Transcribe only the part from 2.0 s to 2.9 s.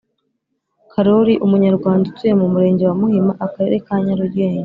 utuye mu murenge